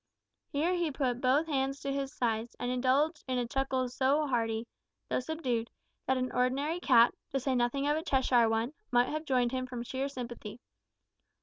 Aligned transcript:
Here 0.47 0.73
he 0.73 0.89
put 0.89 1.21
both 1.21 1.45
hands 1.45 1.79
to 1.81 1.93
his 1.93 2.11
sides, 2.11 2.55
and 2.59 2.71
indulged 2.71 3.23
in 3.27 3.37
a 3.37 3.45
chuckle 3.47 3.87
so 3.87 4.25
hearty 4.25 4.67
though 5.09 5.19
subdued 5.19 5.69
that 6.07 6.17
an 6.17 6.31
ordinary 6.31 6.79
cat, 6.79 7.13
to 7.29 7.39
say 7.39 7.53
nothing 7.53 7.85
of 7.85 7.95
a 7.95 8.01
Cheshire 8.03 8.49
one, 8.49 8.73
might 8.89 9.09
have 9.09 9.25
joined 9.25 9.51
him 9.51 9.67
from 9.67 9.83
sheer 9.83 10.09
sympathy. 10.09 10.59